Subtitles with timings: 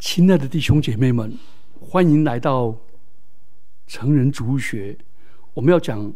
[0.00, 1.38] 亲爱的弟兄姐妹们，
[1.78, 2.74] 欢迎来到
[3.86, 4.96] 成人主学。
[5.52, 6.10] 我们要讲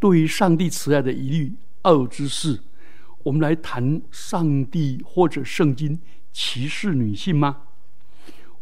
[0.00, 2.58] 对于上帝慈爱的疑虑二之事。
[3.22, 6.00] 我们来谈上帝或者圣经
[6.32, 7.64] 歧视女性吗？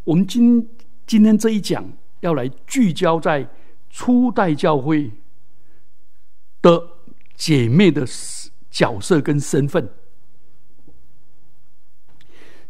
[0.03, 0.69] 我们今
[1.07, 1.89] 今天这一讲
[2.19, 3.49] 要来聚焦在
[3.91, 5.09] 初代教会
[6.61, 6.85] 的
[7.37, 8.05] 姐妹的
[8.73, 9.89] 角色跟身份。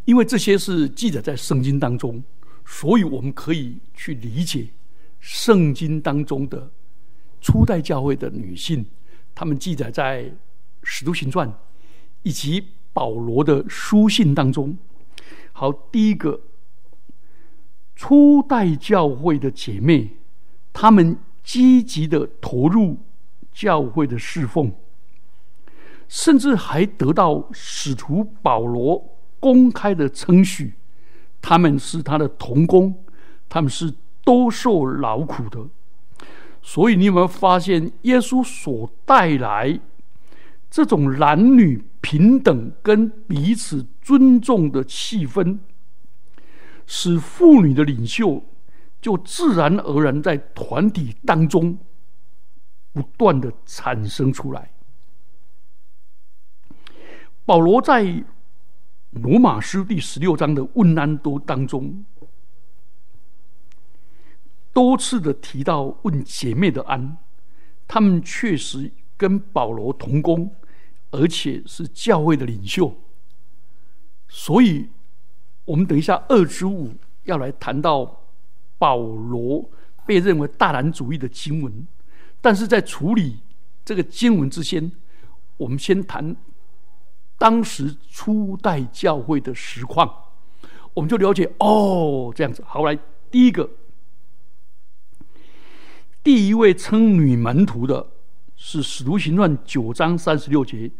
[0.06, 2.22] 因为这些是记载在圣经当中，
[2.64, 4.68] 所以我们可以去理解
[5.18, 6.70] 圣经当中的
[7.40, 8.86] 初代教会的女性，
[9.34, 10.22] 她们记载在
[10.84, 11.48] 《使徒行传》
[12.22, 14.78] 以及保罗的书信当中。
[15.52, 16.40] 好，第一个
[17.96, 20.10] 初代教会的姐妹，
[20.72, 22.96] 她们积极的投入
[23.52, 24.72] 教会的侍奉，
[26.06, 29.15] 甚至还得到使徒保罗。
[29.46, 30.74] 公开的称许，
[31.40, 33.04] 他们是他的童工，
[33.48, 35.64] 他们是多受劳苦的。
[36.60, 39.78] 所以，你有没有发现，耶稣所带来
[40.68, 45.60] 这种男女平等跟彼此尊重的气氛，
[46.84, 48.42] 使妇女的领袖
[49.00, 51.78] 就自然而然在团体当中
[52.92, 54.72] 不断的产生出来。
[57.44, 58.24] 保罗在。
[59.22, 62.04] 罗马书第十六章的问安都当中，
[64.74, 67.16] 多次的提到问姐妹的安，
[67.88, 70.54] 他们确实跟保罗同工，
[71.10, 72.94] 而且是教会的领袖。
[74.28, 74.90] 所以，
[75.64, 76.92] 我们等一下二十五
[77.24, 78.24] 要来谈到
[78.76, 79.70] 保罗
[80.04, 81.86] 被认为大男主义的经文，
[82.42, 83.38] 但是在处理
[83.82, 84.92] 这个经文之前，
[85.56, 86.36] 我们先谈。
[87.38, 90.10] 当时初代教会的实况，
[90.94, 92.64] 我们就了解哦，这样子。
[92.66, 92.98] 好，来
[93.30, 93.68] 第一个，
[96.22, 98.08] 第一位称女门徒的
[98.56, 100.90] 是《使徒行传》九章三十六节，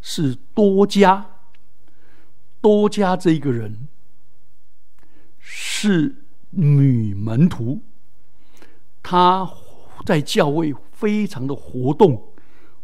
[0.00, 1.26] 是多加。
[2.60, 3.88] 多加这一个人
[5.38, 7.82] 是女门徒，
[9.02, 9.50] 她
[10.04, 12.34] 在教会非常的活动、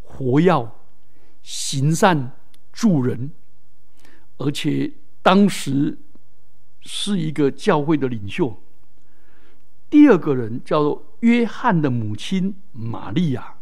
[0.03, 0.69] 活跃、
[1.43, 2.33] 行善。
[2.77, 3.31] 助人，
[4.37, 4.93] 而且
[5.23, 5.97] 当时
[6.83, 8.63] 是一个教会的领袖。
[9.89, 13.55] 第二个人叫做约翰的母亲玛利亚。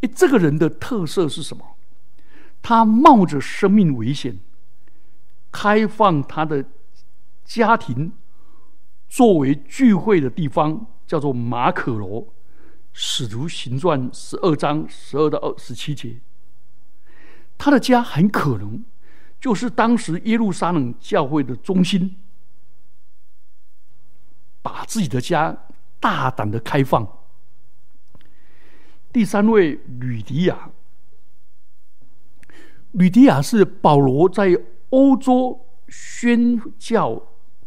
[0.00, 1.76] 诶，这个人的特色是什么？
[2.62, 4.40] 他冒着生命危险，
[5.52, 6.64] 开放他的
[7.44, 8.12] 家庭
[9.10, 12.32] 作为聚会的地方，叫做马可罗
[12.94, 16.18] 使徒行传十二章十二到二十七节。
[17.62, 18.82] 他的家很可能
[19.38, 22.16] 就是当时耶路撒冷教会的中心，
[24.62, 25.54] 把自己的家
[26.00, 27.06] 大胆的开放。
[29.12, 30.70] 第三位吕迪亚，
[32.92, 37.22] 吕迪亚是保罗在欧洲宣教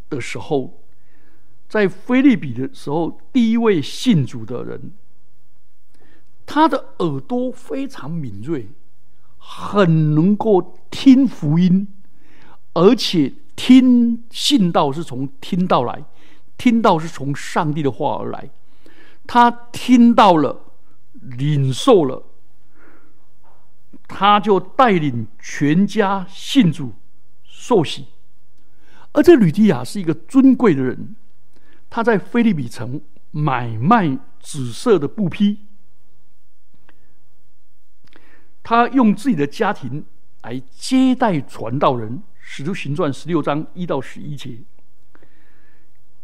[0.10, 0.84] 的时候，
[1.70, 4.92] 在菲利比的时候第一位信主的人，
[6.48, 8.72] 他的耳朵非常敏锐。
[9.46, 11.88] 很能够听福音，
[12.74, 16.06] 而且听信道是从听到来，
[16.58, 18.50] 听到是从上帝的话而来。
[19.28, 20.62] 他听到了，
[21.22, 22.24] 领受了，
[24.08, 26.94] 他就带领全家信主
[27.44, 28.08] 受洗。
[29.12, 31.16] 而这吕迪亚是一个尊贵的人，
[31.90, 33.02] 他在菲利比城
[33.32, 35.60] 买卖紫色的布匹。
[38.64, 40.06] 他用自己的家庭
[40.44, 44.60] 来接待传道人，《使徒行传》十六章一到十一节。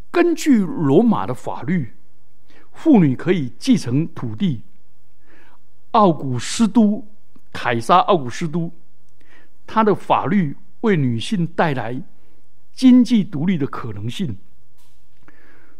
[0.10, 1.94] 根据罗马的法律，
[2.72, 4.64] 妇女可以继承土地。
[5.92, 7.06] 奥古斯都
[7.52, 8.72] 凯撒奥古斯都，
[9.68, 12.02] 他的法律为女性带来
[12.74, 14.38] 经济独立的可能性。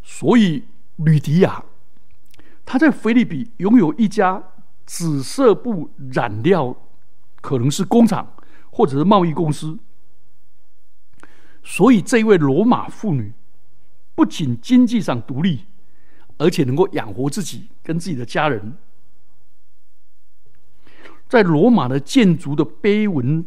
[0.04, 0.66] 所以，
[0.98, 1.64] 吕迪亚
[2.66, 4.44] 他在菲律宾拥有一家。
[4.90, 6.76] 紫色布染料
[7.42, 8.34] 可能是工厂
[8.72, 9.78] 或者是贸易公司，
[11.62, 13.32] 所以这位罗马妇女
[14.16, 15.68] 不仅经济上独立，
[16.40, 18.78] 而且能够养活自己跟自己的家人。
[21.28, 23.46] 在罗马的建筑的碑文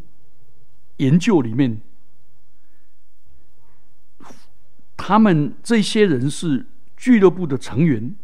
[0.99, 1.81] 研究里面，
[4.97, 6.67] 他们这些人是
[6.97, 8.15] 俱乐部的成员，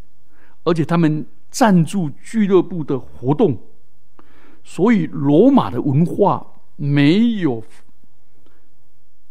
[0.62, 1.26] 而且他们。
[1.50, 3.58] 赞助俱乐部的活动，
[4.62, 6.46] 所以罗马的文化
[6.76, 7.64] 没有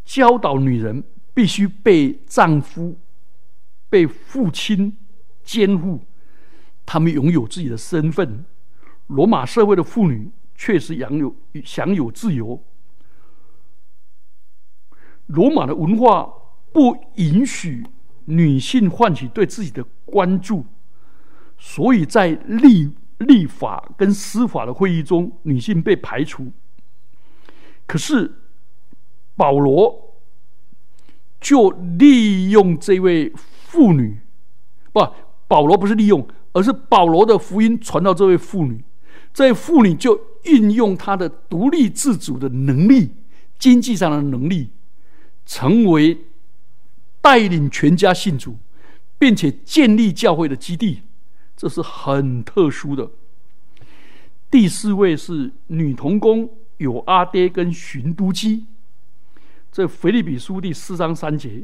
[0.03, 1.03] 教导女人
[1.33, 2.97] 必须被丈夫、
[3.89, 4.97] 被父亲
[5.43, 6.01] 监护，
[6.85, 8.43] 他们拥有自己的身份。
[9.07, 12.61] 罗马社会的妇女确实享有享有自由。
[15.27, 16.33] 罗马的文化
[16.71, 17.85] 不允许
[18.25, 20.65] 女性唤起对自己的关注，
[21.57, 26.51] 所以在立立法跟司法的会议中，女性被排除。
[27.85, 28.31] 可是
[29.35, 30.19] 保罗
[31.39, 34.19] 就利用这位妇女，
[34.91, 35.07] 不，
[35.47, 38.83] 保罗不是利用，而是保罗的福音传到这位妇女。
[39.33, 43.11] 这位妇女就运用她的独立自主的能力，
[43.59, 44.71] 经济上的能力，
[45.45, 46.17] 成为
[47.21, 48.57] 带领全家信主，
[49.19, 51.03] 并且建立教会的基地，
[51.57, 53.09] 这是很特殊的。
[54.49, 58.67] 第四位是女童工有阿爹跟寻都基，
[59.71, 61.63] 这腓利比书第四章三节，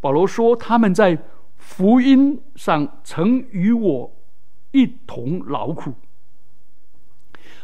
[0.00, 1.24] 保罗说他们在
[1.56, 4.14] 福音上曾与我
[4.72, 5.94] 一同劳苦。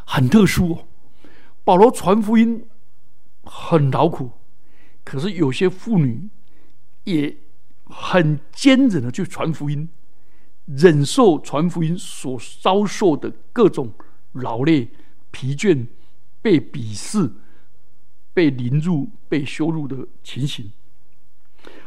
[0.06, 0.86] 很特殊，
[1.64, 2.64] 保罗传福音
[3.42, 4.30] 很劳苦，
[5.04, 6.28] 可是有些妇女
[7.04, 7.36] 也
[7.84, 9.88] 很坚忍的去传福音，
[10.68, 13.92] 忍受传福音所遭受的各种
[14.32, 14.90] 劳累、
[15.30, 15.86] 疲倦、
[16.42, 17.32] 被鄙视、
[18.34, 20.70] 被凌辱、被羞辱的情形。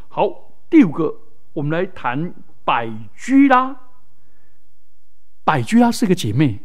[0.08, 1.16] 好，第五个，
[1.54, 2.34] 我们来谈
[2.66, 3.80] 百居拉。
[5.44, 6.62] 百居拉是个姐妹。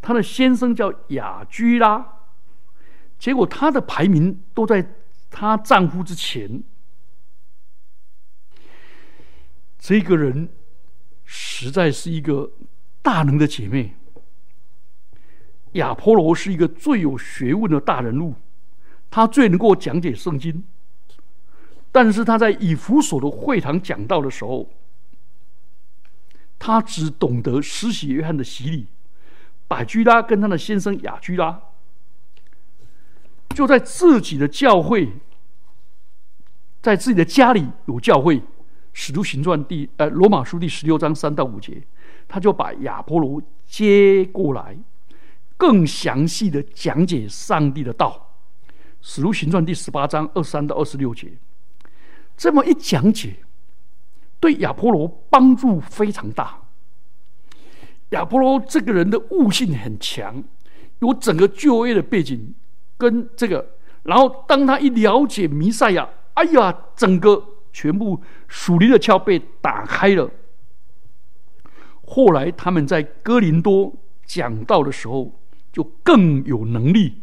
[0.00, 2.20] 她的先生叫雅居拉，
[3.18, 4.94] 结果她的排名都在
[5.30, 6.62] 她丈夫之前。
[9.78, 10.48] 这个人
[11.24, 12.50] 实在是一个
[13.02, 13.94] 大能的姐妹。
[15.72, 18.34] 亚波罗是一个最有学问的大人物，
[19.10, 20.64] 他最能够讲解圣经。
[21.90, 24.70] 但是他在以弗所的会堂讲道的时候，
[26.58, 28.86] 他只懂得施洗约翰的洗礼。
[29.66, 31.58] 百居拉跟他的先生雅居拉，
[33.50, 35.10] 就在自己的教会，
[36.82, 38.40] 在自己的家里有教会，
[38.94, 41.82] 《使徒行传》第呃罗马书第十六章三到五节，
[42.28, 44.78] 他就把亚波罗接过来，
[45.56, 48.30] 更详细的讲解上帝的道，
[49.00, 51.32] 《使徒行传》第十八章二三到二十六节，
[52.36, 53.34] 这么一讲解，
[54.38, 56.60] 对亚波罗帮助非常大。
[58.10, 60.44] 亚波罗这个人的悟性很强，
[61.00, 62.54] 有整个就业的背景
[62.96, 63.74] 跟这个，
[64.04, 67.44] 然后当他一了解弥赛亚，哎呀，整个
[67.74, 70.30] 全部属灵的窍被打开了。
[72.06, 73.92] 后来他们在哥林多
[74.24, 75.32] 讲道的时候，
[75.72, 77.20] 就更有能力，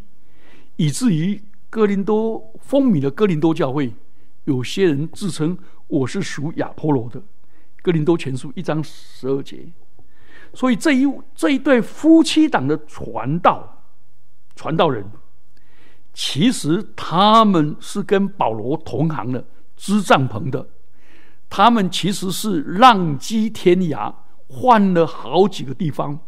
[0.76, 3.94] 以至于哥林多风靡的哥林多教会，
[4.44, 5.58] 有些人自称
[5.88, 7.24] 我是属亚波罗的。
[7.82, 9.66] 哥林多前书一章十二节。
[10.54, 13.86] 所以这一这一对夫妻档的传道
[14.54, 15.10] 传道人，
[16.14, 19.46] 其实他们是跟保罗同行的，
[19.82, 20.70] 支帐篷的。
[21.50, 24.14] 他们其实是浪迹天涯，
[24.48, 26.20] 换了好几个地方，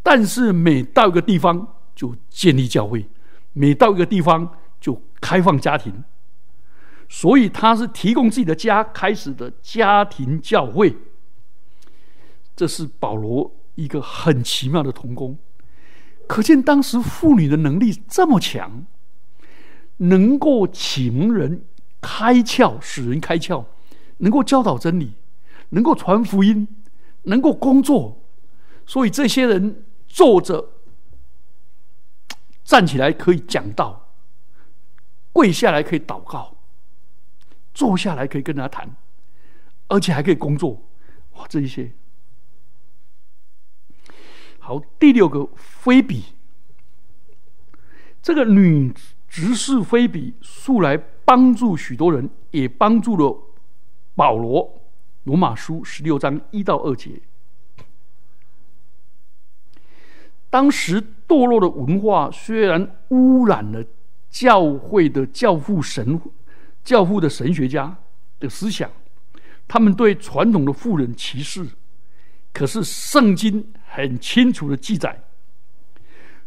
[0.00, 3.04] 但是每到一个地方就建立教会，
[3.52, 4.48] 每到一个地方
[4.80, 6.04] 就开放家庭。
[7.08, 10.96] 所以他是提供自己的家，开始的家庭教会。
[12.54, 15.36] 这是保罗一个很奇妙的童工，
[16.28, 18.86] 可见当时妇女的能力这么强，
[19.98, 21.64] 能够启蒙人、
[22.00, 23.64] 开窍，使人开窍，
[24.18, 25.14] 能够教导真理，
[25.70, 26.68] 能够传福音，
[27.22, 28.22] 能够工作，
[28.86, 30.70] 所以这些人坐着、
[32.64, 34.12] 站起来可以讲道，
[35.32, 36.56] 跪下来可以祷告，
[37.74, 38.96] 坐下来可以跟他谈，
[39.88, 40.82] 而且还可以工作，
[41.34, 41.92] 哇，这一些。
[44.58, 46.24] 好，第六个菲比，
[48.20, 48.94] 这个女
[49.28, 53.36] 执事菲比素来帮助许多人，也帮助了
[54.14, 54.80] 保罗。
[55.24, 57.20] 罗马书十六章一到二节，
[60.48, 63.84] 当时堕落的文化虽然污染了
[64.30, 66.20] 教会的教父神、
[66.82, 67.98] 教父的神学家
[68.40, 68.90] 的思想，
[69.66, 71.66] 他们对传统的妇人歧视，
[72.52, 73.72] 可是圣经。
[73.90, 75.24] 很清楚的记载，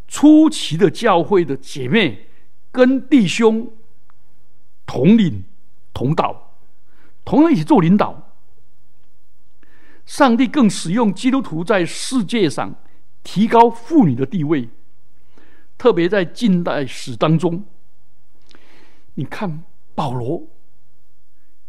[0.07, 2.27] 初期的教会的姐妹
[2.71, 3.71] 跟弟兄
[4.85, 5.43] 同领
[5.93, 6.55] 同道，
[7.25, 8.33] 同样一起做领导。
[10.05, 12.75] 上帝更使用基督徒在世界上
[13.23, 14.69] 提高妇女的地位，
[15.77, 17.65] 特别在近代史当中，
[19.13, 19.63] 你看
[19.93, 20.47] 保罗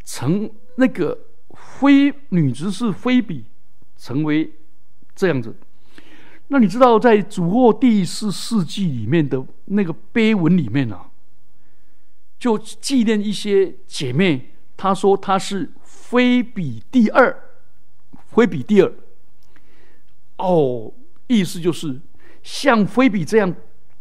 [0.05, 3.45] 成那个非女执事菲比
[3.97, 4.53] 成为
[5.15, 5.55] 这样子。
[6.53, 11.09] 那你知道，在主后第四世纪里面的那个碑文里面啊，
[12.39, 14.51] 就纪念一些姐妹。
[14.77, 17.35] 她说她是菲比第二，
[18.27, 18.93] 菲比第二。
[20.37, 20.93] 哦，
[21.27, 21.99] 意思就是
[22.43, 23.55] 像菲比这样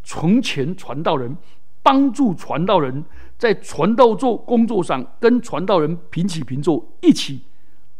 [0.03, 1.37] 从前传道人，
[1.81, 3.05] 帮助传道人
[3.37, 7.43] 在传道做工作上跟传道人平起平坐，一起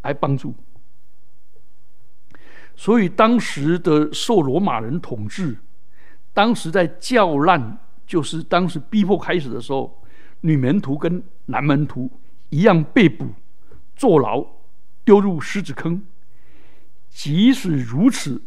[0.01, 0.53] 来帮助。
[2.81, 5.55] 所以当时的受罗马人统治，
[6.33, 10.01] 当时在教难，就是当时逼迫开始的时候，
[10.39, 12.09] 女门徒跟男门徒
[12.49, 13.27] 一样被捕、
[13.95, 14.43] 坐牢、
[15.05, 16.01] 丢入狮子坑。
[17.07, 18.41] 即使如此，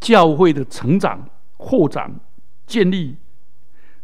[0.00, 1.28] 教会的成长、
[1.58, 2.18] 扩展、
[2.66, 3.14] 建立，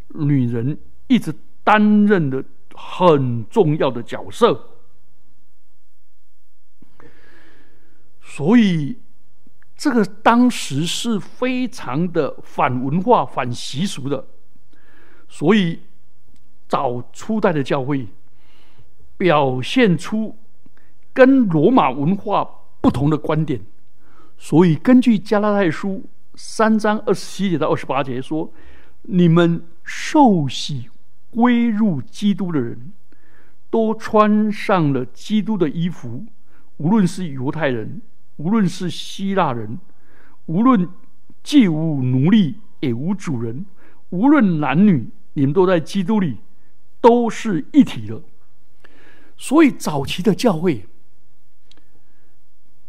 [0.09, 4.74] 女人一直担任的很重要的角色。
[8.27, 8.99] 所以，
[9.77, 14.27] 这个当时是非常的反文化、反习俗的。
[15.29, 15.81] 所以，
[16.67, 18.09] 早初代的教会
[19.19, 20.37] 表现出
[21.13, 22.49] 跟罗马文化
[22.81, 23.61] 不同的观点。
[24.39, 26.03] 所以，根据加拉太书
[26.35, 28.51] 三章二十七节到二十八节说
[29.03, 30.89] ：“你们受洗
[31.31, 32.93] 归入基督的人，
[33.71, 36.25] 都穿上了基督的衣服，
[36.79, 38.01] 无论是犹太人。”
[38.37, 39.79] 无论是希腊人，
[40.47, 40.89] 无论
[41.43, 43.65] 既无奴隶也无主人，
[44.11, 46.39] 无论男女，你们都在基督里，
[47.01, 48.21] 都是一体的。
[49.37, 50.87] 所以早期的教会，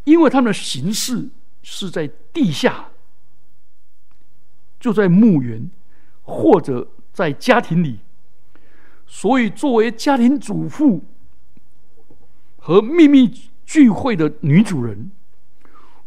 [0.03, 1.29] 因为他们的形式
[1.61, 2.89] 是在地下，
[4.79, 5.69] 就在墓园
[6.23, 7.99] 或者在家庭里，
[9.05, 11.03] 所以作为家庭主妇
[12.57, 13.31] 和秘密
[13.65, 15.11] 聚会的女主人。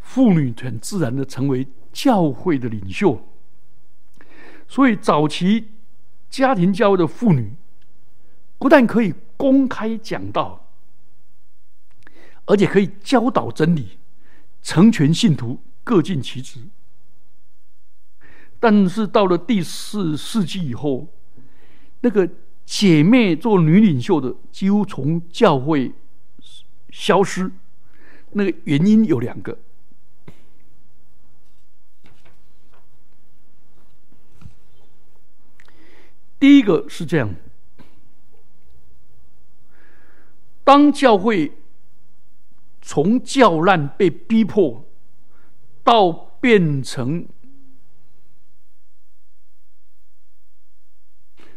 [0.08, 3.22] 妇女很自然的成为教会的领袖，
[4.66, 5.68] 所以早期
[6.30, 7.52] 家庭教会的妇女
[8.58, 10.66] 不但可以公开讲道，
[12.46, 13.98] 而且可以教导真理，
[14.62, 16.60] 成全信徒，各尽其职。
[18.58, 21.06] 但是到了第四世纪以后，
[22.00, 22.26] 那个
[22.64, 25.92] 姐妹做女领袖的几乎从教会
[26.88, 27.50] 消失，
[28.32, 29.58] 那个原因有两个。
[36.38, 37.34] 第一个是这样：
[40.62, 41.52] 当教会
[42.80, 44.84] 从教难被逼迫，
[45.82, 47.26] 到变成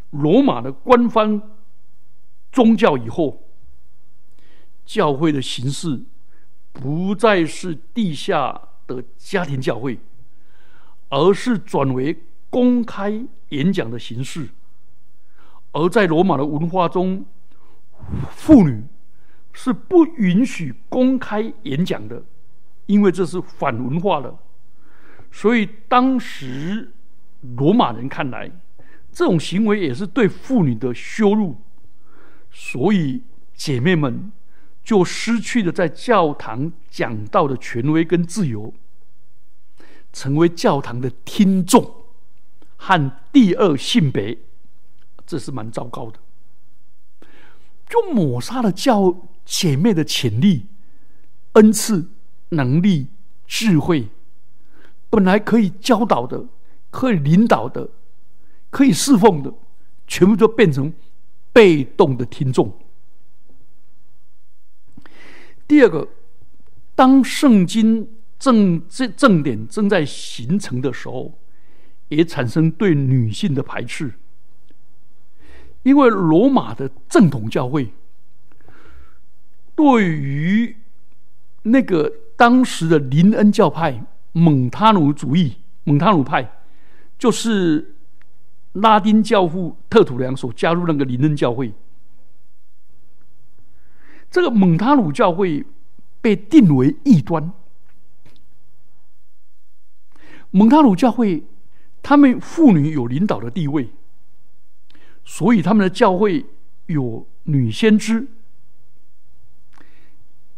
[0.10, 1.58] 罗马的官方
[2.52, 3.48] 宗教以后，
[4.84, 6.04] 教会的形式
[6.74, 10.00] 不再是地下的家庭教会，
[11.10, 14.50] 而是转为公开演讲的形式。
[15.74, 17.26] 而在罗马的文化中，
[18.32, 18.84] 妇女
[19.54, 22.24] 是不允许公开演讲的，
[22.88, 24.36] 因为这是反文化的。
[25.32, 26.92] 所以当时
[27.58, 28.52] 罗马人看来，
[29.12, 31.56] 这种行为也是对妇女的羞辱。
[32.52, 33.24] 所以
[33.54, 34.30] 姐妹们
[34.84, 38.74] 就失去了在教堂讲道的权威跟自由，
[40.12, 41.96] 成为教堂的听众
[42.76, 44.38] 和第二性别。
[45.32, 46.20] 这是蛮糟糕的，
[47.88, 50.66] 就抹杀了教姐妹的潜力、
[51.54, 52.10] 恩赐、
[52.50, 53.08] 能力、
[53.48, 54.10] 智慧，
[55.10, 56.48] 本来可以教导的、
[56.90, 57.92] 可以领导的、
[58.70, 59.54] 可以侍奉的，
[60.06, 60.92] 全部都变成
[61.54, 62.78] 被动的听众。
[65.66, 66.10] 第二个，
[66.94, 68.06] 当圣经
[68.38, 71.40] 正正正点正在形成的时候，
[72.10, 74.16] 也产生对女性的排斥。
[75.84, 77.92] 因为罗马的正统教会
[79.76, 80.76] 对于
[81.64, 86.52] 那个当时的林恩教派、蒙塔努主义、蒙塔努派，
[87.18, 87.96] 就是
[88.74, 91.74] 拉丁教父特土良所加入那个林恩教会，
[94.30, 95.66] 这个蒙塔努教会
[96.22, 97.52] 被定为异端。
[100.52, 101.44] 蒙塔努教会，
[102.04, 103.90] 他们妇女有领导的地位。
[105.34, 106.46] 所以他们的教会
[106.88, 108.28] 有女先知。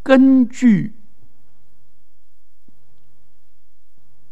[0.01, 0.93] 根据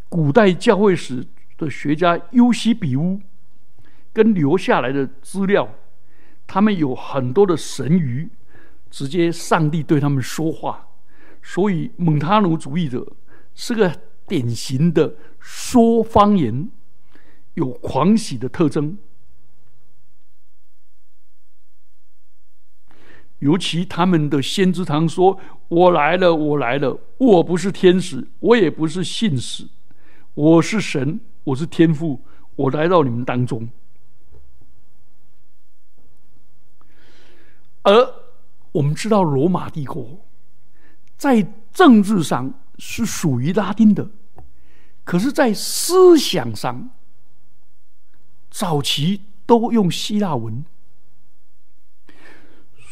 [0.09, 1.27] 古代教会史
[1.59, 3.21] 的学家尤西比乌
[4.11, 5.75] 跟留下来的资料，
[6.47, 8.27] 他们有很多的神谕，
[8.89, 10.87] 直接上帝对他们说话，
[11.43, 13.13] 所以蒙塔努主义者
[13.53, 13.95] 是个
[14.25, 16.67] 典型的说方言、
[17.53, 18.97] 有狂喜的特征。
[23.41, 29.67] 尤其他们的先知堂说：“我来了，我来了，我不是天使，我也不是信使，
[30.35, 32.21] 我是神，我是天父，
[32.55, 33.67] 我来到你们当中。”
[37.81, 38.13] 而
[38.73, 40.23] 我们知道，罗马帝国
[41.17, 41.41] 在
[41.73, 44.07] 政治上是属于拉丁的，
[45.03, 46.91] 可是，在思想上，
[48.51, 50.63] 早期都用希腊文，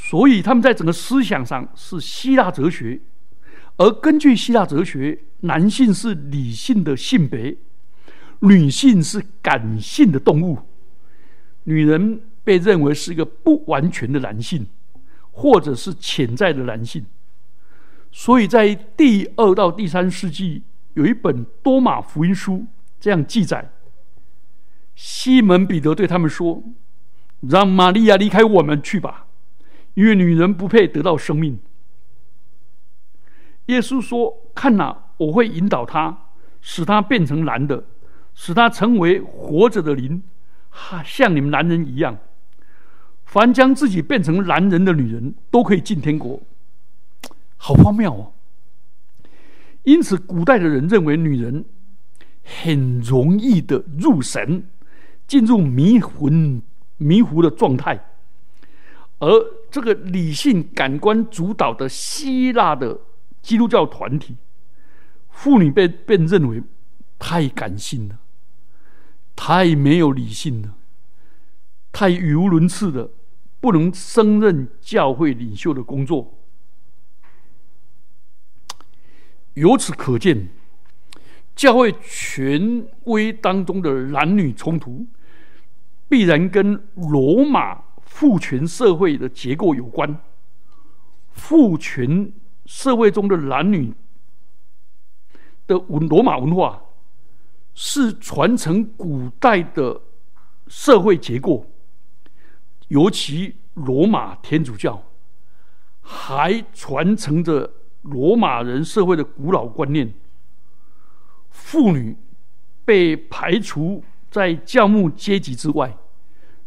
[0.09, 2.99] 所以他们在整个思想上是希腊哲学。
[3.77, 7.55] 而根据希腊哲学，男性是理性的性别，
[8.39, 10.57] 女性是感性的动物，
[11.65, 14.65] 女人被认为是一个不完全的男性。
[15.31, 17.05] 或者是潜在的男性，
[18.11, 20.63] 所以在第二到第三世纪，
[20.95, 22.65] 有一本多马福音书
[22.99, 23.71] 这样记载：
[24.95, 26.61] 西门彼得对他们说
[27.47, 29.27] ：“让玛利亚离开我们去吧，
[29.99, 31.59] 因为女人不配得到生命。”
[33.67, 36.17] 耶稣说：“看哪，我会引导她，
[36.61, 37.83] 使她变成男的，
[38.33, 40.23] 使她成为活着的灵，
[40.69, 42.17] 哈，像你们男人一样。”
[43.25, 46.41] 凡将自己变成男人的女人，都可以进天国，
[47.57, 48.31] 好荒谬哦！
[49.83, 51.65] 因此，古代的人认为女人
[52.43, 54.63] 很容易的入神，
[55.27, 56.61] 进入迷魂
[56.97, 58.03] 迷糊的状态，
[59.19, 59.29] 而
[59.71, 62.99] 这个理性感官主导的希腊的
[63.41, 64.35] 基督教团体，
[65.31, 66.61] 妇女被被认为
[67.17, 68.19] 太感性了，
[69.35, 70.75] 太没有理性了，
[71.91, 73.09] 太语无伦次的。
[73.61, 76.33] 不能胜任教会领袖的工作，
[79.55, 80.47] 由此可见，
[81.57, 85.05] 教会权威当中的男女冲突，
[86.07, 90.19] 必然跟罗马父权社会的结构有关。
[91.31, 92.33] 父权
[92.65, 93.93] 社会中的男女
[95.65, 96.81] 的文罗马文化，
[97.73, 100.01] 是传承古代的
[100.67, 101.65] 社会结构。
[102.89, 105.01] 尤其罗马天主教
[106.01, 110.13] 还传承着罗马人社会的古老观念：
[111.51, 112.17] 妇女
[112.83, 115.95] 被排除在教牧阶级之外，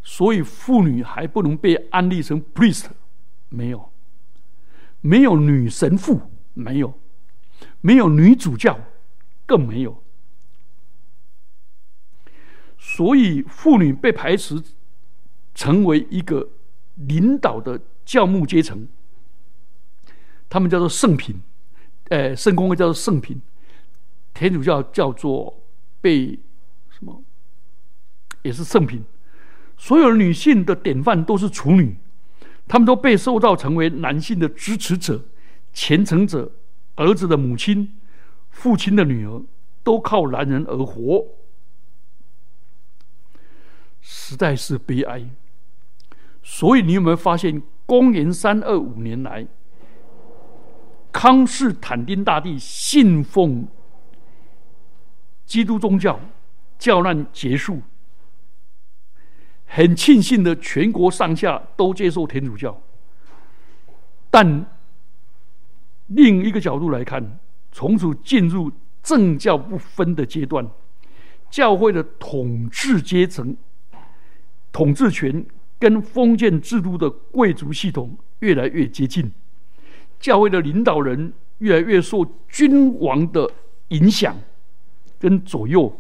[0.02, 2.86] 所以妇女还不能被安立成 priest，
[3.48, 3.92] 没有，
[5.00, 6.20] 没有女神父，
[6.54, 6.98] 没有，
[7.80, 8.78] 没有女主教，
[9.46, 10.02] 更没有，
[12.78, 14.62] 所以妇女被排斥。
[15.54, 16.48] 成为一个
[16.94, 18.88] 领导的教牧阶层，
[20.48, 21.42] 他们叫做圣品，
[22.08, 23.38] 呃，圣公会叫做圣品，
[24.32, 25.62] 天主教叫做
[26.00, 26.40] 被
[26.88, 27.22] 什么，
[28.40, 29.04] 也是圣品。
[29.83, 31.97] 所有女性的典范都是处女，
[32.68, 35.25] 她们都被塑造成为男性的支持者、
[35.73, 36.53] 虔诚者、
[36.95, 37.92] 儿子的母亲、
[38.49, 39.42] 父亲的女儿，
[39.83, 41.27] 都靠男人而活，
[44.01, 45.29] 实在是悲哀。
[46.45, 49.45] 所以，你有没有发现，公元三二五年来，
[51.11, 53.66] 康斯坦丁大帝信奉
[55.45, 56.21] 基督宗教，
[56.79, 57.83] 教难结束，
[59.74, 62.78] 很庆幸的，全国上下都接受天主教。
[64.30, 64.66] 但
[66.08, 67.38] 另一个角度来看，
[67.70, 68.70] 从此进入
[69.02, 70.68] 政教不分的阶段，
[71.50, 73.56] 教会的统治阶层、
[74.70, 75.44] 统治权。
[75.78, 79.32] 跟封建制度的贵族系统越来越接近，
[80.20, 83.50] 教会的领导人越来越受君王的
[83.88, 84.37] 影响
[85.18, 85.92] 跟左右，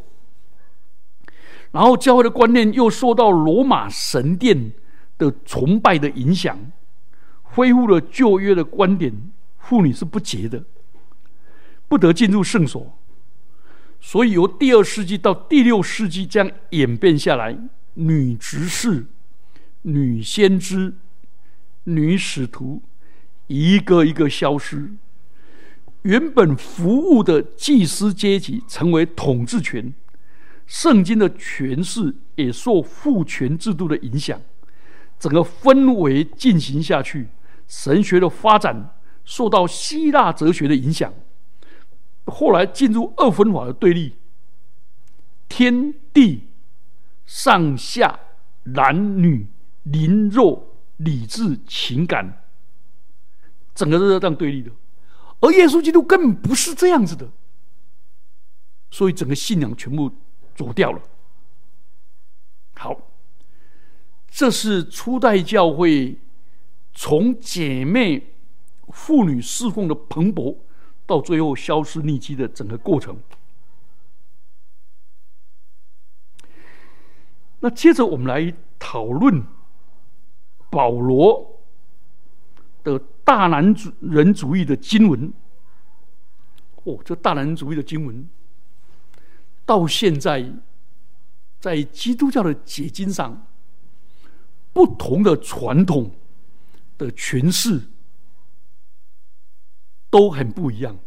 [1.72, 4.72] 然后教会的观念又受到罗马神殿
[5.18, 6.56] 的崇拜的影响，
[7.42, 9.12] 恢复了旧约的观点：
[9.58, 10.64] 妇女是不洁的，
[11.88, 12.98] 不得进入圣所。
[14.00, 17.58] 所以由第二世纪到第六世纪这样演变下来，
[17.94, 19.06] 女执事。
[19.84, 20.94] 女先知、
[21.82, 22.80] 女使徒，
[23.48, 24.92] 一个一个消失。
[26.02, 29.92] 原本服务的祭司阶级成为统治权，
[30.72, 34.40] 圣经的诠释也受父权制度的影响。
[35.18, 37.28] 整个氛围进行下去，
[37.68, 41.12] 神学的发展受到希腊哲学的影响，
[42.24, 44.16] 后来进入二分法的对立：
[45.46, 46.48] 天地、
[47.26, 48.18] 上下、
[48.64, 49.48] 男女。
[49.84, 52.44] 灵肉理智、情感，
[53.74, 54.70] 整个都是这样对立的。
[55.40, 57.28] 而耶稣基督根本不是这样子的，
[58.92, 60.08] 所以整个信仰全部
[60.54, 61.00] 走掉了。
[62.74, 62.96] 好，
[64.28, 66.18] 这是初代教会
[66.92, 68.34] 从姐妹
[68.88, 70.56] 妇女侍奉的蓬勃，
[71.06, 73.18] 到最后消失匿迹的整个过程。
[77.60, 79.44] 那接着我们来讨论
[80.68, 81.60] 保罗
[82.82, 85.32] 的大男主人主义的经文。
[86.84, 88.28] 哦，这大男人主义的经文
[89.72, 90.52] 到现在
[91.58, 93.46] 在基督教的解经上，
[94.70, 96.10] 不同的传统
[96.98, 97.80] 的诠释
[100.10, 100.98] 都很不一样。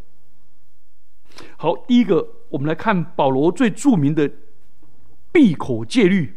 [1.57, 4.31] 好，第一个，我们来看保罗最著名的
[5.31, 6.33] 闭口戒律。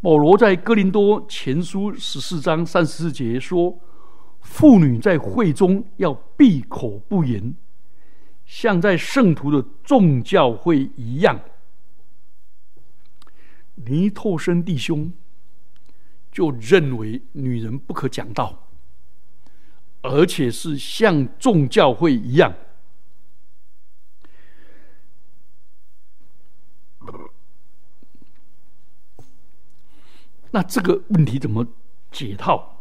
[0.00, 3.76] 保罗在哥林多前书十四章三十四节说
[4.40, 7.56] ：“妇女在会中要闭口不言，
[8.46, 11.38] 像在圣徒的众教会一样。”
[13.84, 15.12] 尼透生弟兄
[16.32, 18.68] 就认为女人不可讲道，
[20.00, 22.54] 而且是像众教会一样。
[30.52, 31.66] 那这个问题怎么
[32.10, 32.75] 解套？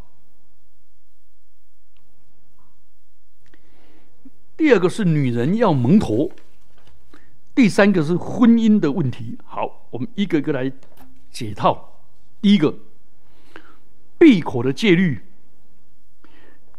[4.66, 6.32] 第二个是女人要蒙头，
[7.54, 9.38] 第三个是婚姻的问题。
[9.46, 10.72] 好，我们一个一个来
[11.30, 12.02] 解套。
[12.42, 12.76] 第一个，
[14.18, 15.22] 闭口的戒律，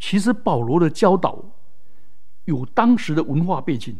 [0.00, 1.44] 其实保罗的教导
[2.46, 3.96] 有当时的文化背景。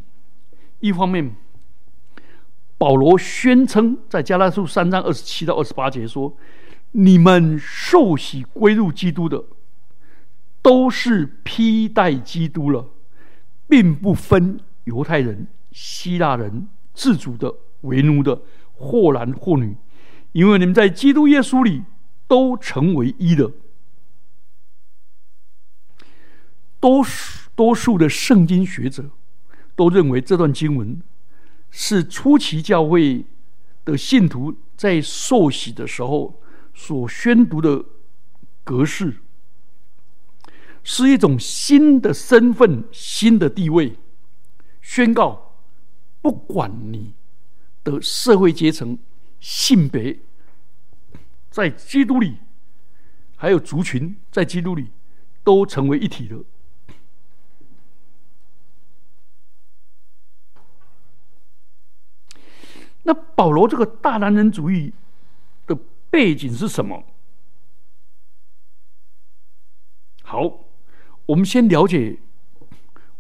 [0.81, 1.37] 一方面，
[2.77, 6.37] 保罗宣称在加拉书三章二十七到二十八节说。
[6.91, 9.45] 你们受洗归入基督的，
[10.61, 12.89] 都是披戴基督了，
[13.69, 18.41] 并不分犹太人、希腊人、自主的、为奴的，
[18.75, 19.77] 或男或女，
[20.33, 21.85] 因为你们在基督耶稣里
[22.27, 23.53] 都成为一的。
[26.79, 29.11] 多数多数的圣经学者
[29.75, 31.01] 都认为这段经文
[31.71, 33.25] 是初期教会
[33.85, 36.41] 的信徒在受洗的时候。
[36.79, 37.83] 所宣读的
[38.63, 39.17] 格式
[40.89, 43.99] 是一种新的身份、新的地位，
[44.81, 45.57] 宣告
[46.23, 47.13] 不管你
[47.83, 48.97] 的社会阶层、
[49.41, 50.17] 性别，
[51.51, 52.37] 在基督里，
[53.35, 54.93] 还有族群在基督里，
[55.43, 56.37] 都成为一体的。
[63.03, 64.95] 那保罗这个大男人主义
[65.67, 65.77] 的。
[66.09, 67.05] 背景是什么？
[70.23, 70.66] 好，
[71.27, 72.19] 我们先了解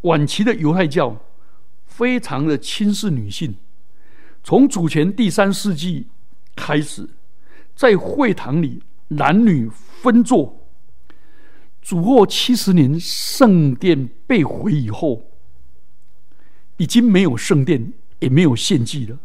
[0.02, 1.16] 晚期的犹太教
[1.84, 3.54] 非常的轻视女性。
[4.42, 6.06] 从主前第三世纪
[6.54, 7.08] 开始，
[7.74, 10.66] 在会堂里男女分坐。
[11.82, 15.22] 主后七十年圣殿被毁以后，
[16.78, 19.18] 已经没有圣殿，也没有献祭了，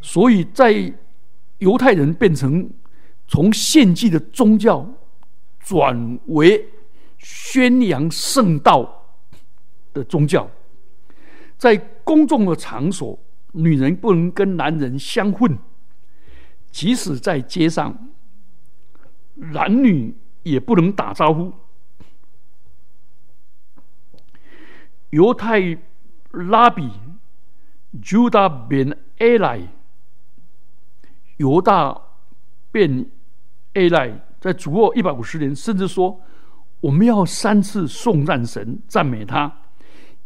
[0.00, 0.94] 所以在
[1.58, 2.70] 犹太人变成。
[3.32, 4.84] 从献祭的宗教
[5.60, 6.66] 转为
[7.20, 9.06] 宣扬圣道
[9.92, 10.50] 的宗教，
[11.56, 13.18] 在公众的场所，
[13.52, 15.52] 女人不能跟男人相混；
[16.70, 18.08] 即使在街上，
[19.34, 21.52] 男女也不能打招呼。
[25.10, 25.78] 犹太
[26.32, 26.90] 拉比
[28.02, 29.68] Judah ben Eli，
[31.36, 32.00] 犹大
[32.72, 33.10] 变。
[33.74, 36.20] A 赖在主后一百五十年，甚至说
[36.80, 39.52] 我们要三次颂赞神、赞美他，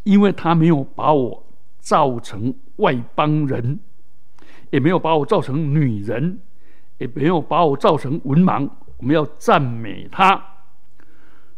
[0.05, 1.47] 因为他没有把我
[1.81, 3.81] 造成外邦人，
[4.71, 6.39] 也没有把我造成女人，
[6.99, 8.71] 也没有把我造成文盲。
[8.99, 10.43] 我们要赞美他。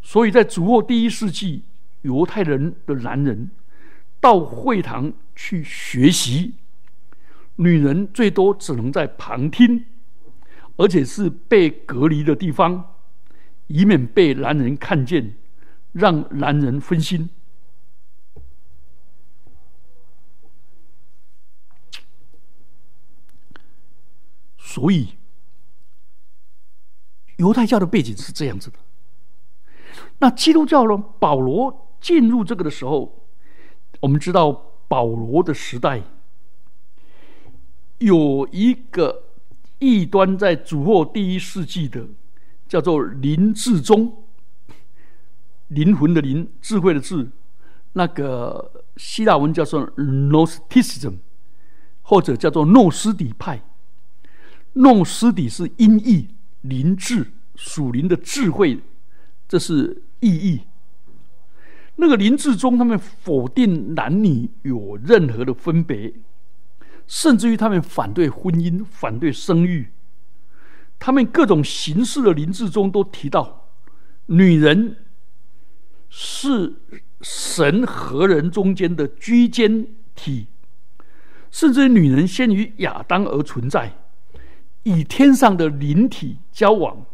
[0.01, 1.65] 所以在主后第一世纪，
[2.03, 3.51] 犹太人的男人
[4.21, 6.55] 到会堂去学习，
[7.57, 9.85] 女人最多只能在旁听。
[10.79, 12.96] 而且是被隔离的地方，
[13.67, 15.37] 以免被男人看见，
[15.93, 17.29] 让男人分心。
[24.59, 25.17] 所以，
[27.37, 28.79] 犹太教的背景是这样子的。
[30.19, 30.97] 那基督教呢？
[31.19, 33.27] 保罗进入这个的时候，
[34.01, 34.53] 我们知道
[34.89, 36.03] 保罗的时代
[37.99, 39.25] 有一个。
[39.79, 42.09] 异端在主后第一世纪的
[42.69, 44.25] 叫做林志忠，
[45.69, 47.29] 灵魂的灵，智慧的智，
[47.93, 51.19] 那个希腊文叫做 Gnosticism，
[52.03, 53.63] 或者叫做诺斯底派。
[54.75, 56.29] 诺斯底是音译，
[56.61, 58.81] 灵智属灵的智慧，
[59.49, 60.63] 这是意义。
[61.97, 66.13] 那个林志忠他们否定男女有任何的分别，
[67.07, 69.89] 甚至于他们反对婚姻、反对生育。
[70.99, 73.69] 他们各种形式的灵志中都提到，
[74.27, 75.05] 女人
[76.09, 76.75] 是
[77.21, 80.49] 神和人中间的居间体，
[81.51, 83.93] 甚至女人先于亚当而存在，
[84.83, 87.07] 以天上的灵体交往。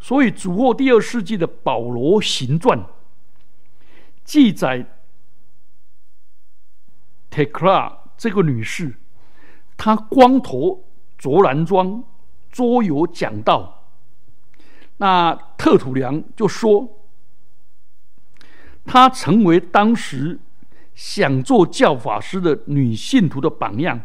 [0.00, 2.84] 所以，主后第二世纪的保罗行传。
[4.22, 4.86] 记载
[7.30, 8.96] ，Tekla 这个女士，
[9.76, 10.84] 她光头
[11.16, 12.04] 着男装，
[12.54, 13.90] 桌游讲道。
[14.98, 16.88] 那特土良就说，
[18.84, 20.38] 她成为当时
[20.94, 24.00] 想做教法师的女信徒的榜样。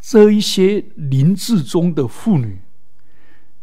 [0.00, 2.60] 这一些灵智中的妇女，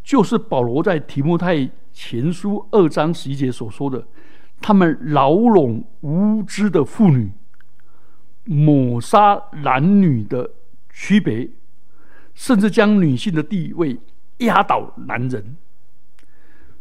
[0.02, 1.70] 就是保罗在提摩太。
[1.96, 4.08] 前书二章十一节所说的，
[4.60, 7.32] 他们牢笼无知的妇女，
[8.46, 10.50] 抹杀男女的
[10.94, 11.50] 区别，
[12.34, 14.00] 甚至将女性的地位
[14.38, 15.58] 压倒男人。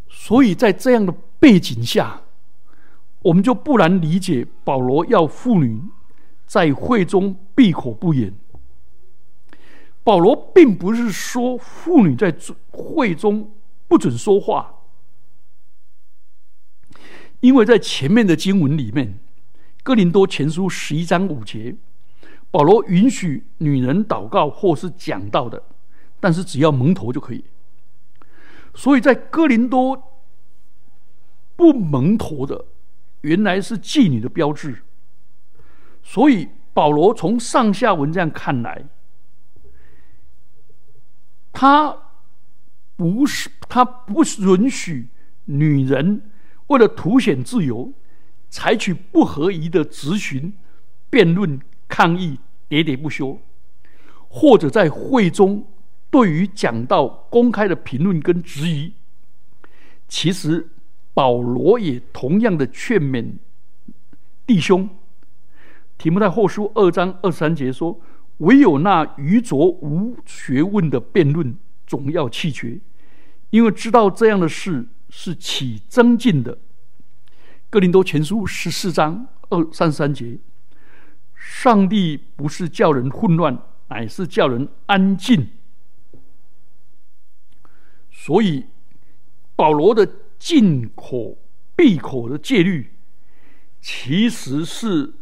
[0.09, 2.21] 所以在这样的背景下，
[3.23, 5.81] 我们就不难理解保罗要妇女
[6.47, 8.35] 在会中闭口不言。
[10.05, 12.35] 保罗并不是说妇女在
[12.71, 13.53] 会中
[13.89, 14.75] 不准说话。
[17.41, 19.09] 因为在前面的经文里面，
[19.83, 21.75] 《哥林多前书》十一章五节，
[22.53, 25.61] 保罗允许女人祷告或是讲道的，
[26.21, 27.45] 但是只要蒙头就可以。
[28.75, 30.23] 所以在哥林多
[31.57, 32.65] 不蒙头的，
[33.23, 34.83] 原来是妓女的标志。
[36.03, 38.85] 所以保罗从上下文这样看来，
[41.53, 41.97] 他
[42.97, 45.09] 不是他不允许
[45.47, 46.31] 女人。
[46.69, 47.93] 为了凸显自由，
[48.49, 50.53] 采取不合宜的质询、
[51.11, 51.61] 辩论、
[51.93, 52.39] 抗议，
[52.71, 53.37] 喋喋不休；
[54.31, 55.67] 或者在会中
[56.11, 58.95] 对于讲到公开的评论跟质疑。
[60.09, 60.71] 其实
[61.13, 63.35] 保罗也同样的劝勉
[64.47, 64.89] 弟兄。
[65.99, 68.01] 提摩太后书二章二三节说
[68.39, 71.55] ：“唯有那愚拙无学问的辩论，
[71.87, 72.81] 总要弃绝，
[73.51, 76.57] 因为知道这样的事。”是起增进的。
[77.69, 80.39] 哥林多前书十四章二三十三节，
[81.45, 85.49] 上帝不是叫人混乱，乃是叫人安静。
[88.13, 88.67] 所以
[89.57, 91.37] 保罗的进口
[91.75, 92.93] 闭口的戒律，
[93.81, 95.15] 其实是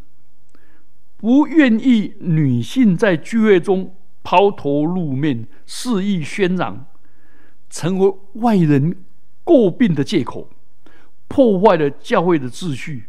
[1.16, 6.86] 不愿意女性在聚会中抛头露面、肆意喧嚷，
[7.70, 9.04] 成为外人。
[9.42, 10.48] 诟病的借口，
[11.26, 13.06] 破坏了教会的秩序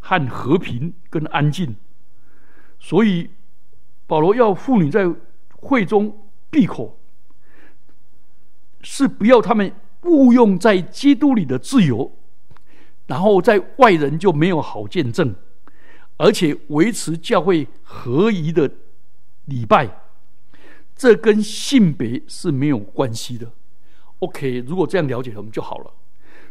[0.00, 1.76] 和和平跟安静。
[2.86, 3.28] 所以
[4.06, 5.12] 保罗要妇女在
[5.56, 6.16] 会中
[6.48, 6.96] 闭口，
[8.80, 9.72] 是不要他们
[10.02, 12.12] 误用在基督里的自由，
[13.08, 15.34] 然后在外人就没有好见证，
[16.16, 18.70] 而且维持教会合一的
[19.46, 19.90] 礼拜，
[20.94, 23.50] 这跟性别是没有关系的。
[24.20, 25.92] OK，如果这样了解我们就好了。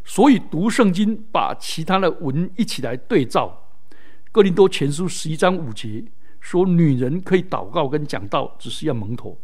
[0.03, 3.61] 所以读圣经，把其他的文一起来对照。
[4.33, 6.03] 哥林多前书十一章五节
[6.45, 9.35] 说，女人可以祷告跟讲道，只是要蒙头。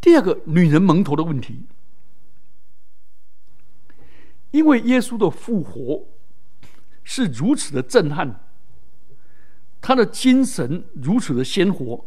[0.00, 1.66] 第二个，女人蒙头的问题，
[4.50, 6.06] 因为耶稣的复活
[7.02, 8.40] 是如此的震撼，
[9.82, 12.06] 他的精神如此的鲜活，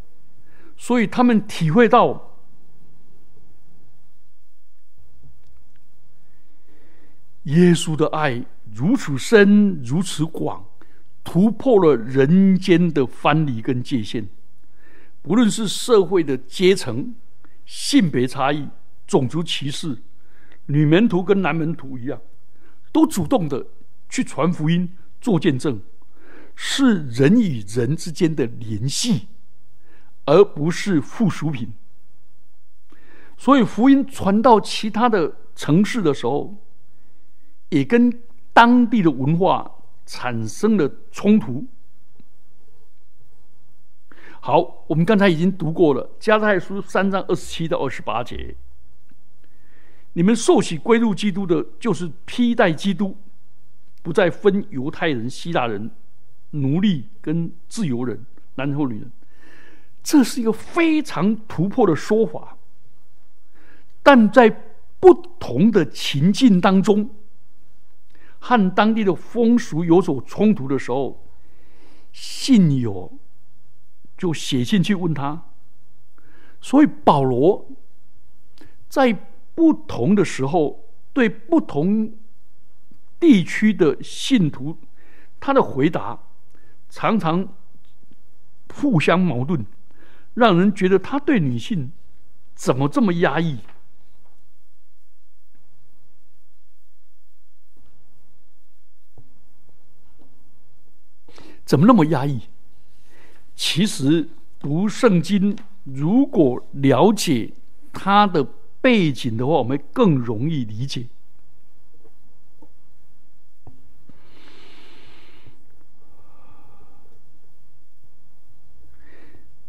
[0.76, 2.34] 所以他们体会到。
[7.44, 10.66] 耶稣的爱如此深，如此广，
[11.28, 14.26] 突破了人间的藩篱跟界限。
[15.22, 17.14] 不论是社会的阶层、
[17.66, 18.66] 性别差异、
[19.06, 19.98] 种族歧视，
[20.68, 22.22] 女门徒跟男门徒一样，
[22.94, 23.68] 都主动的
[24.08, 25.82] 去传福音、做见证，
[26.56, 29.28] 是人与人之间的联系，
[30.24, 31.74] 而不是附属品。
[33.38, 36.64] 所以，福音传到其他的城市的时候。
[37.70, 38.22] 也跟
[38.54, 39.70] 当地的文化
[40.08, 41.66] 产生了冲突，
[44.40, 48.56] 好，我们刚才已经读过了《加太书》三章二十七到二十八节。
[50.14, 53.18] 你们受洗归入基督的，就是披戴基督，
[54.02, 55.92] 不再分犹太人、希腊人、
[56.52, 59.12] 奴隶跟自由人、男人或女人。
[60.02, 62.58] 这是一个非常突破的说法，
[64.02, 64.50] 但在
[65.02, 67.10] 不同的情境当中，
[68.40, 71.26] 和当地的风俗有所冲突的时候，
[72.12, 73.18] 信友
[74.18, 75.46] 就写信去问他。
[76.62, 77.70] 所以保罗
[78.90, 79.18] 在。
[79.58, 82.14] 不同的时候，对不同
[83.20, 84.78] 地区的信徒，
[85.40, 86.20] 他的回答
[86.92, 87.56] 常常
[88.72, 89.66] 互相矛盾，
[90.36, 91.92] 让人觉得他对女性
[92.54, 93.58] 怎么这么压抑？
[101.68, 102.42] 怎么那么压抑？
[103.56, 104.28] 其实
[104.58, 107.54] 读圣经，如果了解
[107.94, 108.44] 他的。
[108.80, 111.08] 背景的话，我们更容易理解。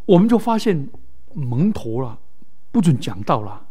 [0.04, 0.88] 我们就发现
[1.34, 2.20] 蒙头了，
[2.70, 3.66] 不准讲道了，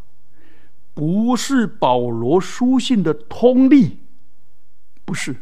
[0.94, 4.00] 不是保罗书信的通例，
[5.06, 5.34] 不是，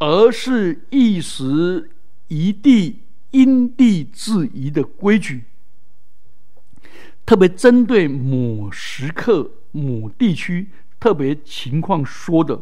[0.00, 1.90] 而是一时
[2.28, 5.44] 一地因地制宜的规矩。
[7.26, 12.60] 特别针对某时刻、某地区特别情况说的，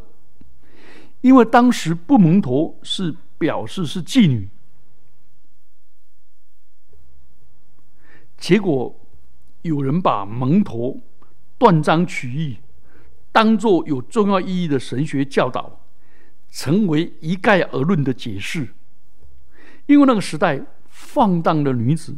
[1.22, 4.48] 因为当时不蒙头是表示是妓女，
[8.36, 9.00] 结果
[9.62, 11.00] 有人把蒙头
[11.56, 12.58] 断章取义，
[13.32, 15.80] 当做有重要意义的神学教导，
[16.50, 18.68] 成为一概而论的解释。
[19.86, 22.16] 因为那个时代放荡的女子，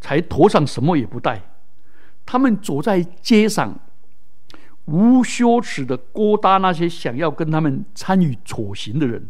[0.00, 1.42] 才头上什么也不戴。
[2.26, 3.78] 他们走在街上，
[4.86, 9.28] 无羞耻的勾搭那些想要跟他们参与丑行的人，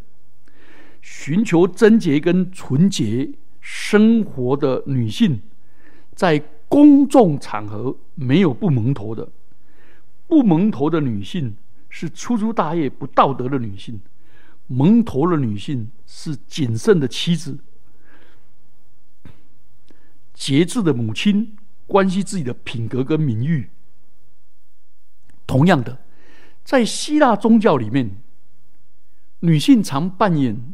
[1.02, 3.30] 寻求贞洁跟纯洁
[3.60, 5.40] 生活的女性，
[6.14, 9.28] 在公众场合没有不蒙头的。
[10.26, 11.56] 不蒙头的女性
[11.90, 13.96] 是粗粗大叶、不道德的女性；
[14.68, 17.58] 蒙头的女性是谨慎的妻子、
[20.32, 21.56] 节制的母亲。
[21.86, 23.68] 关系自己的品格跟名誉。
[25.44, 25.98] 同样的，
[26.62, 28.22] 在希腊宗教里面，
[29.40, 30.72] 女性常扮演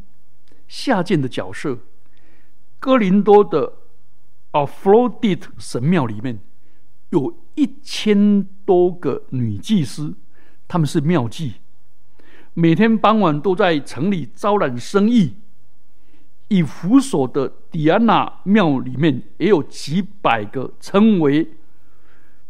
[0.67, 1.79] 下贱的角色。
[2.77, 3.73] 哥林多的
[4.51, 6.39] a p h r o d i t 神庙里面
[7.09, 10.13] 有一千多个女祭司，
[10.67, 11.53] 他们是妙计，
[12.53, 15.35] 每天傍晚都在城里招揽生意。
[16.49, 21.45] 以扶手的迪安娜庙里面也有几百个称为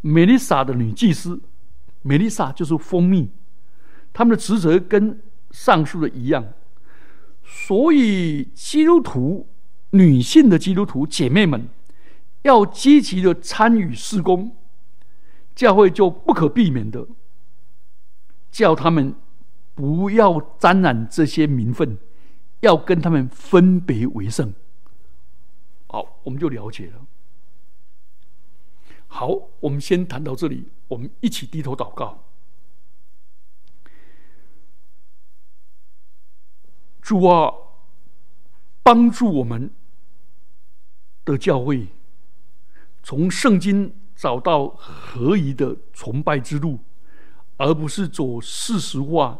[0.01, 1.41] 美丽莎的女祭司，
[2.03, 3.29] 美丽莎就是蜂蜜，
[4.13, 6.45] 他们的职责跟上述的一样。
[7.43, 9.47] 所以基督徒
[9.89, 11.67] 女性的基督徒姐妹们
[12.43, 14.55] 要积极的参与事工，
[15.55, 17.07] 教会就不可避免的
[18.57, 19.13] 叫他们
[19.75, 21.95] 不要沾染这些名分。
[22.61, 24.51] 要跟他们分别为圣，
[25.85, 27.05] 好，我们就了解了。
[29.05, 29.27] 好，
[29.59, 32.23] 我们先谈到这里，我们一起低头祷告。
[36.99, 37.53] 主啊，
[38.81, 39.69] 帮助我们
[41.25, 41.89] 的教会
[43.03, 46.79] 从圣经找到合宜的崇拜之路，
[47.57, 49.39] 而不是走事实化。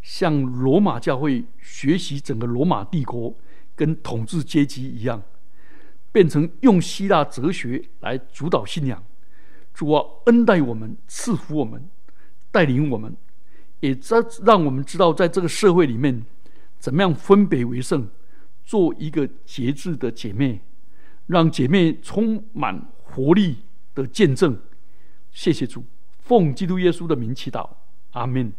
[0.00, 3.34] 向罗马教会学习整个罗马帝国
[3.76, 5.22] 跟统治阶级一样，
[6.10, 9.02] 变成用希腊哲学来主导信仰。
[9.74, 11.88] 主啊，恩待我们，赐福我们，
[12.50, 13.14] 带领我们，
[13.80, 16.24] 也这让我们知道，在这个社会里面，
[16.78, 18.08] 怎么样分别为圣，
[18.64, 20.62] 做一个节制的姐妹，
[21.26, 23.58] 让姐妹充满活力
[23.94, 24.58] 的见证。
[25.30, 25.84] 谢谢主，
[26.28, 27.66] 奉基督耶稣的名祈祷，
[28.10, 28.52] 阿门。